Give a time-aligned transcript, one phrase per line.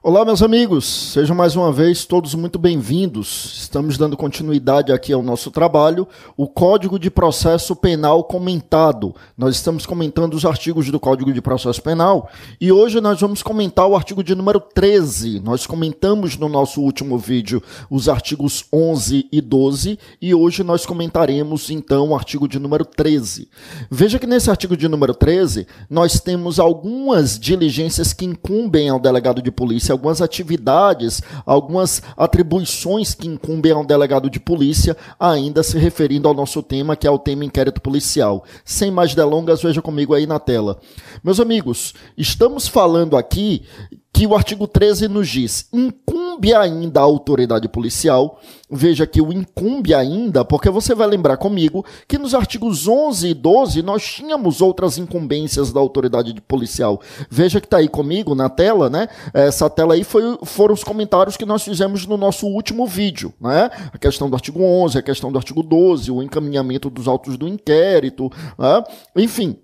[0.00, 3.56] Olá, meus amigos, sejam mais uma vez todos muito bem-vindos.
[3.62, 6.06] Estamos dando continuidade aqui ao nosso trabalho,
[6.36, 9.12] o Código de Processo Penal comentado.
[9.36, 12.30] Nós estamos comentando os artigos do Código de Processo Penal
[12.60, 15.40] e hoje nós vamos comentar o artigo de número 13.
[15.40, 17.60] Nós comentamos no nosso último vídeo
[17.90, 23.48] os artigos 11 e 12 e hoje nós comentaremos então o artigo de número 13.
[23.90, 29.42] Veja que nesse artigo de número 13 nós temos algumas diligências que incumbem ao delegado
[29.42, 36.28] de polícia algumas atividades, algumas atribuições que incumbem ao delegado de polícia, ainda se referindo
[36.28, 38.44] ao nosso tema, que é o tema inquérito policial.
[38.64, 40.78] Sem mais delongas, veja comigo aí na tela.
[41.22, 43.64] Meus amigos, estamos falando aqui
[44.12, 48.40] que o artigo 13 nos diz: incumbe ainda a autoridade policial.
[48.70, 53.34] Veja que o incumbe ainda, porque você vai lembrar comigo que nos artigos 11 e
[53.34, 57.00] 12 nós tínhamos outras incumbências da autoridade policial.
[57.30, 59.08] Veja que está aí comigo na tela, né?
[59.32, 63.70] Essa tela aí foi, foram os comentários que nós fizemos no nosso último vídeo, né?
[63.92, 67.48] A questão do artigo 11, a questão do artigo 12, o encaminhamento dos autos do
[67.48, 68.84] inquérito, né?
[69.16, 69.56] enfim.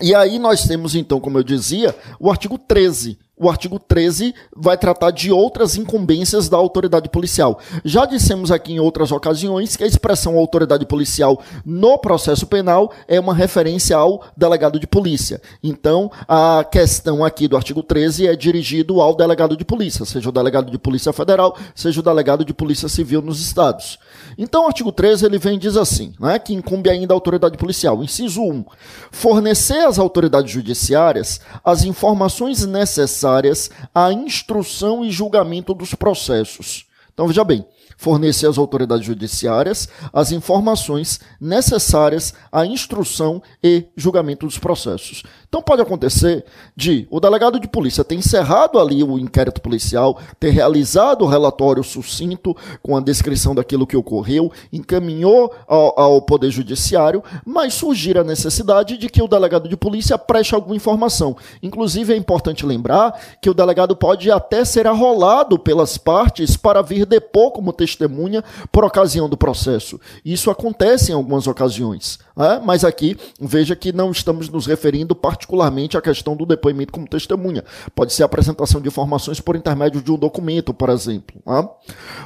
[0.00, 4.76] E aí nós temos então, como eu dizia, o artigo 13 o artigo 13 vai
[4.76, 7.58] tratar de outras incumbências da autoridade policial.
[7.84, 13.20] Já dissemos aqui em outras ocasiões que a expressão autoridade policial no processo penal é
[13.20, 15.40] uma referência ao delegado de polícia.
[15.62, 20.32] Então, a questão aqui do artigo 13 é dirigido ao delegado de polícia, seja o
[20.32, 23.98] delegado de polícia federal, seja o delegado de polícia civil nos estados.
[24.36, 27.56] Então, o artigo 13 ele vem e diz assim, né, que incumbe ainda a autoridade
[27.56, 28.02] policial.
[28.02, 28.64] Inciso 1.
[29.10, 36.86] Fornecer às autoridades judiciárias as informações necessárias necessárias à instrução e julgamento dos processos.
[37.12, 44.58] Então, veja bem, fornecer às autoridades judiciárias as informações necessárias à instrução e julgamento dos
[44.58, 45.24] processos.
[45.48, 46.44] Então pode acontecer
[46.76, 51.82] de o delegado de polícia ter encerrado ali o inquérito policial, ter realizado o relatório
[51.82, 58.24] sucinto com a descrição daquilo que ocorreu, encaminhou ao, ao Poder Judiciário, mas surgir a
[58.24, 61.34] necessidade de que o delegado de polícia preste alguma informação.
[61.62, 67.06] Inclusive é importante lembrar que o delegado pode até ser arrolado pelas partes para vir
[67.06, 69.98] depor como testemunha por ocasião do processo.
[70.22, 72.18] Isso acontece em algumas ocasiões.
[72.64, 77.64] Mas aqui veja que não estamos nos referindo particularmente à questão do depoimento como testemunha.
[77.94, 81.42] Pode ser a apresentação de informações por intermédio de um documento, por exemplo.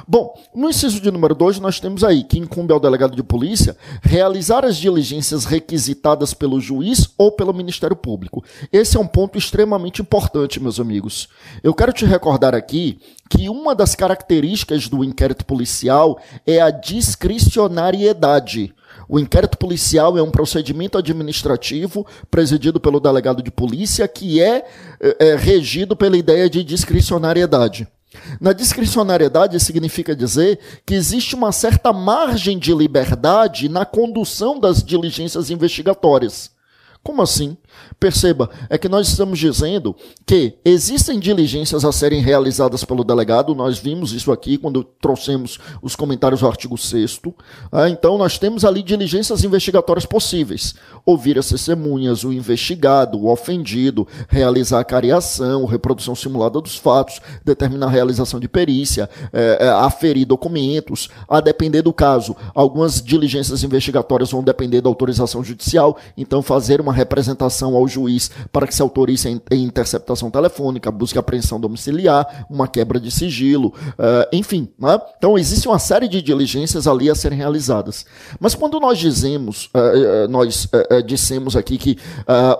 [0.07, 3.75] Bom, no inciso de número 2, nós temos aí que incumbe ao delegado de polícia
[4.01, 8.43] realizar as diligências requisitadas pelo juiz ou pelo Ministério Público.
[8.71, 11.27] Esse é um ponto extremamente importante, meus amigos.
[11.63, 12.99] Eu quero te recordar aqui
[13.29, 18.75] que uma das características do inquérito policial é a discricionariedade.
[19.07, 24.65] O inquérito policial é um procedimento administrativo presidido pelo delegado de polícia que é,
[24.99, 27.87] é, é regido pela ideia de discricionariedade.
[28.39, 35.49] Na discricionariedade significa dizer que existe uma certa margem de liberdade na condução das diligências
[35.49, 36.51] investigatórias.
[37.01, 37.57] Como assim?
[37.99, 39.95] Perceba, é que nós estamos dizendo
[40.25, 45.95] que existem diligências a serem realizadas pelo delegado, nós vimos isso aqui quando trouxemos os
[45.95, 47.21] comentários do artigo 6.
[47.71, 50.75] Ah, então, nós temos ali diligências investigatórias possíveis:
[51.05, 57.87] ouvir as testemunhas, o investigado, o ofendido, realizar a cariação, reprodução simulada dos fatos, determinar
[57.87, 62.35] a realização de perícia, é, é, aferir documentos, a depender do caso.
[62.53, 68.67] Algumas diligências investigatórias vão depender da autorização judicial, então, fazer uma representação ao juiz para
[68.67, 74.69] que se autorize a interceptação telefônica, busca apreensão domiciliar, uma quebra de sigilo, uh, enfim.
[74.77, 74.99] Né?
[75.17, 78.05] Então, existe uma série de diligências ali a serem realizadas.
[78.39, 80.67] Mas quando nós dizemos, uh, nós
[81.05, 81.97] dissemos aqui que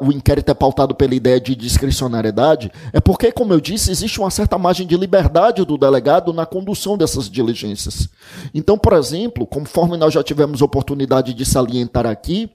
[0.01, 4.29] o inquérito é pautado pela ideia de discricionariedade, é porque, como eu disse, existe uma
[4.29, 8.09] certa margem de liberdade do delegado na condução dessas diligências.
[8.53, 12.49] Então, por exemplo, conforme nós já tivemos oportunidade de salientar aqui,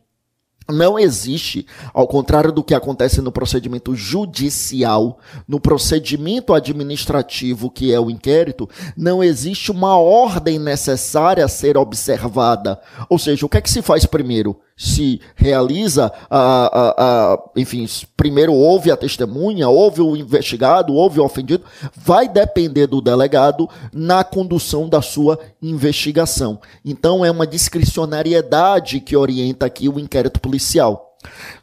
[0.71, 7.99] não existe, ao contrário do que acontece no procedimento judicial, no procedimento administrativo, que é
[7.99, 12.79] o inquérito, não existe uma ordem necessária a ser observada.
[13.09, 14.61] Ou seja, o que é que se faz primeiro?
[14.79, 17.85] Se realiza, a, a, a, enfim,
[18.17, 21.65] primeiro houve a testemunha, houve o investigado, houve o ofendido,
[21.97, 26.61] vai depender do delegado na condução da sua investigação.
[26.85, 31.08] Então é uma discricionariedade que orienta aqui o inquérito policial.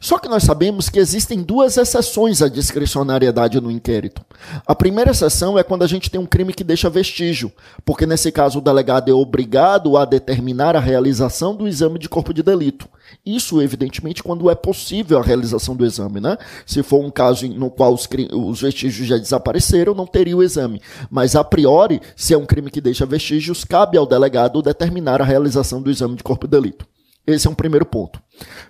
[0.00, 4.22] Só que nós sabemos que existem duas exceções à discricionariedade no inquérito.
[4.66, 7.50] A primeira exceção é quando a gente tem um crime que deixa vestígio,
[7.84, 12.34] porque nesse caso o delegado é obrigado a determinar a realização do exame de corpo
[12.34, 12.86] de delito.
[13.24, 16.36] Isso, evidentemente, quando é possível a realização do exame, né?
[16.66, 20.82] Se for um caso no qual os, os vestígios já desapareceram, não teria o exame.
[21.10, 25.24] Mas, a priori, se é um crime que deixa vestígios, cabe ao delegado determinar a
[25.24, 26.86] realização do exame de corpo de delito.
[27.26, 28.20] Esse é um primeiro ponto.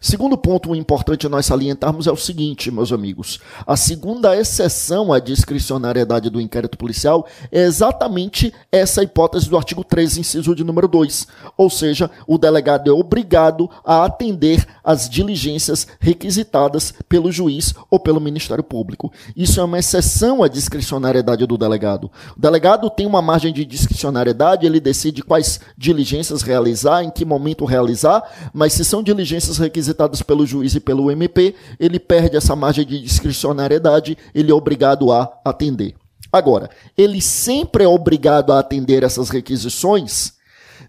[0.01, 3.41] Segundo ponto importante nós salientarmos é o seguinte, meus amigos.
[3.67, 10.21] A segunda exceção à discricionariedade do inquérito policial é exatamente essa hipótese do artigo 13,
[10.21, 11.27] inciso de número 2.
[11.57, 18.21] Ou seja, o delegado é obrigado a atender às diligências requisitadas pelo juiz ou pelo
[18.21, 19.13] Ministério Público.
[19.37, 22.11] Isso é uma exceção à discricionariedade do delegado.
[22.37, 27.65] O delegado tem uma margem de discricionariedade, ele decide quais diligências realizar, em que momento
[27.65, 28.23] realizar,
[28.53, 33.01] mas se são diligências requisitadas pelo juiz e pelo MP, ele perde essa margem de
[33.01, 35.95] discricionariedade, ele é obrigado a atender.
[36.33, 40.35] Agora, ele sempre é obrigado a atender essas requisições?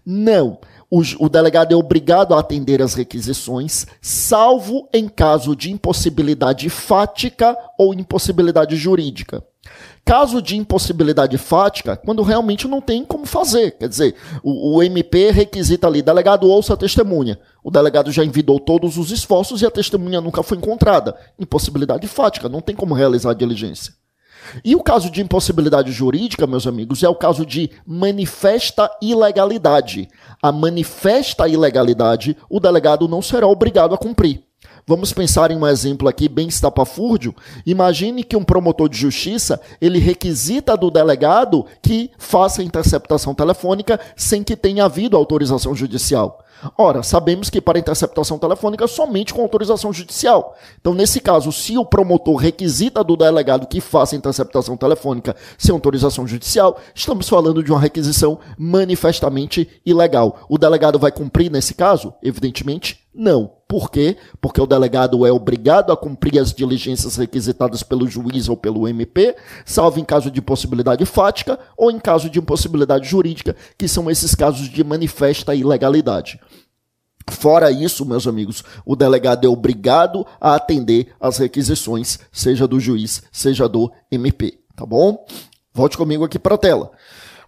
[0.04, 0.58] Não.
[0.90, 7.56] O, o, delegado é obrigado a atender as requisições, salvo em caso de impossibilidade fática
[7.78, 9.44] ou impossibilidade jurídica.
[10.04, 13.72] Caso de impossibilidade fática, quando realmente não tem como fazer.
[13.72, 17.38] Quer dizer, o, o MP requisita ali, delegado ouça a testemunha.
[17.62, 21.14] O delegado já envidou todos os esforços e a testemunha nunca foi encontrada.
[21.38, 23.92] Impossibilidade fática, não tem como realizar a diligência.
[24.64, 30.08] E o caso de impossibilidade jurídica, meus amigos, é o caso de manifesta ilegalidade.
[30.42, 34.47] A manifesta ilegalidade, o delegado não será obrigado a cumprir.
[34.88, 37.34] Vamos pensar em um exemplo aqui bem estapafúrdio.
[37.66, 44.42] Imagine que um promotor de justiça, ele requisita do delegado que faça interceptação telefônica sem
[44.42, 46.42] que tenha havido autorização judicial.
[46.76, 50.56] Ora, sabemos que para interceptação telefônica somente com autorização judicial.
[50.80, 56.26] Então, nesse caso, se o promotor requisita do delegado que faça interceptação telefônica sem autorização
[56.26, 60.40] judicial, estamos falando de uma requisição manifestamente ilegal.
[60.48, 62.12] O delegado vai cumprir nesse caso?
[62.22, 63.58] Evidentemente, não.
[63.66, 64.16] Por quê?
[64.40, 69.36] Porque o delegado é obrigado a cumprir as diligências requisitadas pelo juiz ou pelo MP,
[69.66, 74.34] salvo em caso de impossibilidade fática ou em caso de impossibilidade jurídica, que são esses
[74.34, 76.40] casos de manifesta ilegalidade.
[77.30, 83.22] Fora isso, meus amigos, o delegado é obrigado a atender às requisições, seja do juiz,
[83.30, 85.24] seja do MP, tá bom?
[85.72, 86.90] Volte comigo aqui para a tela.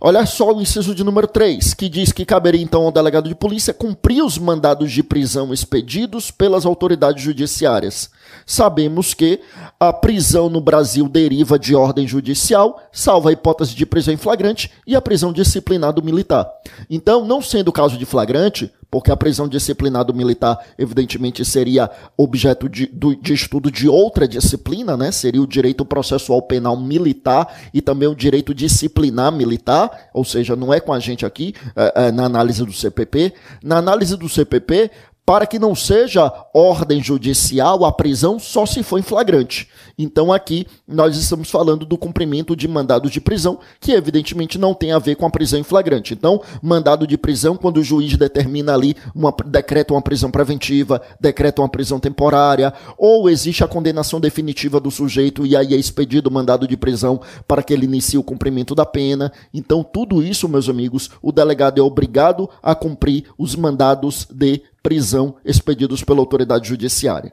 [0.03, 3.35] Olha só o inciso de número 3, que diz que caberia então ao delegado de
[3.35, 8.09] polícia cumprir os mandados de prisão expedidos pelas autoridades judiciárias.
[8.47, 9.41] Sabemos que
[9.79, 14.71] a prisão no Brasil deriva de ordem judicial, salvo a hipótese de prisão em flagrante
[14.87, 16.51] e a prisão disciplinar do militar.
[16.89, 21.89] Então, não sendo o caso de flagrante, porque a prisão disciplinar do militar, evidentemente, seria
[22.17, 22.91] objeto de,
[23.21, 25.13] de, estudo de outra disciplina, né?
[25.13, 30.75] Seria o direito processual penal militar e também o direito disciplinar militar, ou seja, não
[30.75, 33.33] é com a gente aqui é, é, na análise do CPP.
[33.63, 34.91] Na análise do CPP,
[35.31, 39.69] para que não seja ordem judicial a prisão só se for em flagrante.
[39.97, 44.91] Então aqui nós estamos falando do cumprimento de mandado de prisão, que evidentemente não tem
[44.91, 46.15] a ver com a prisão em flagrante.
[46.15, 51.63] Então, mandado de prisão quando o juiz determina ali, uma, decreta uma prisão preventiva, decreta
[51.63, 56.33] uma prisão temporária, ou existe a condenação definitiva do sujeito e aí é expedido o
[56.33, 59.31] mandado de prisão para que ele inicie o cumprimento da pena.
[59.55, 65.37] Então, tudo isso, meus amigos, o delegado é obrigado a cumprir os mandados de prisão
[65.45, 67.33] expedidos pela autoridade judiciária.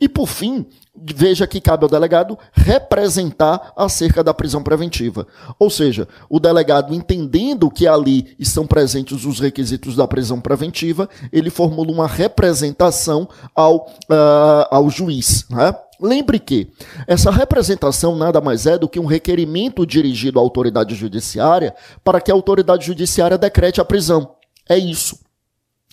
[0.00, 5.26] E por fim, veja que cabe ao delegado representar acerca da prisão preventiva.
[5.58, 11.50] Ou seja, o delegado, entendendo que ali estão presentes os requisitos da prisão preventiva, ele
[11.50, 15.46] formula uma representação ao, uh, ao juiz.
[15.50, 15.74] Né?
[16.00, 16.70] Lembre que
[17.06, 22.30] essa representação nada mais é do que um requerimento dirigido à autoridade judiciária para que
[22.30, 24.34] a autoridade judiciária decrete a prisão.
[24.68, 25.23] É isso.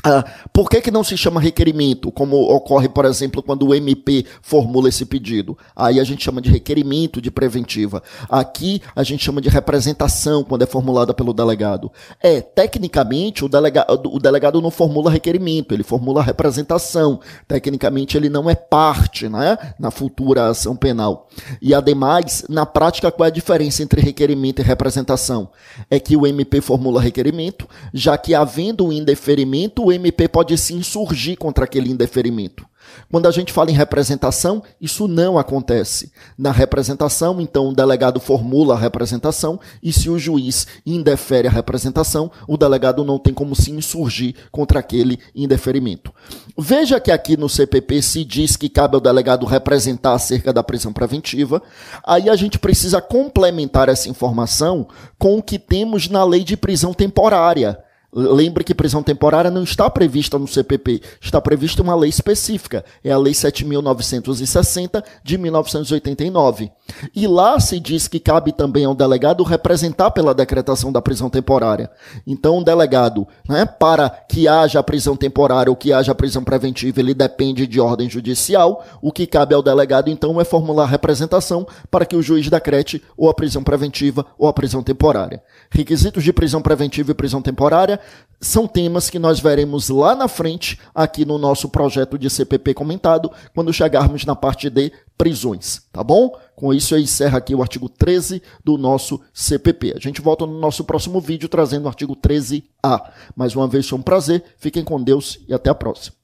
[0.04, 4.26] Ah, por que, que não se chama requerimento, como ocorre, por exemplo, quando o MP
[4.42, 5.58] formula esse pedido?
[5.76, 8.02] Aí a gente chama de requerimento de preventiva.
[8.30, 11.92] Aqui a gente chama de representação quando é formulada pelo delegado.
[12.22, 17.20] É, tecnicamente, o, delega o delegado não formula requerimento, ele formula representação.
[17.48, 21.28] Tecnicamente, ele não é parte né, na futura ação penal.
[21.62, 25.50] E, ademais, na prática, qual é a diferença entre requerimento e representação?
[25.90, 30.74] É que o MP formula requerimento, já que havendo um indeferimento, o MP pode se
[30.74, 32.66] insurgir contra aquele indeferimento.
[33.10, 36.12] Quando a gente fala em representação, isso não acontece.
[36.38, 42.32] Na representação, então, o delegado formula a representação e se o juiz indefere a representação,
[42.48, 46.12] o delegado não tem como se insurgir contra aquele indeferimento.
[46.58, 50.94] Veja que aqui no CPP se diz que cabe ao delegado representar acerca da prisão
[50.94, 51.62] preventiva.
[52.06, 56.94] Aí a gente precisa complementar essa informação com o que temos na lei de prisão
[56.94, 57.78] temporária.
[58.14, 63.10] Lembre que prisão temporária não está prevista no CPP, está prevista uma lei específica, é
[63.10, 66.70] a Lei 7.960 de 1989.
[67.16, 71.90] E lá se diz que cabe também ao delegado representar pela decretação da prisão temporária.
[72.28, 77.14] Então, o delegado, né, para que haja prisão temporária ou que haja prisão preventiva, ele
[77.14, 78.84] depende de ordem judicial.
[79.02, 83.30] O que cabe ao delegado, então, é formular representação para que o juiz decrete ou
[83.30, 85.42] a prisão preventiva ou a prisão temporária.
[85.70, 88.01] Requisitos de prisão preventiva e prisão temporária
[88.42, 93.32] são temas que nós veremos lá na frente, aqui no nosso projeto de CPP comentado,
[93.54, 96.36] quando chegarmos na parte de prisões, tá bom?
[96.56, 99.94] Com isso eu encerro aqui o artigo 13 do nosso CPP.
[99.96, 103.12] A gente volta no nosso próximo vídeo trazendo o artigo 13A.
[103.36, 106.21] Mais uma vez foi um prazer, fiquem com Deus e até a próxima.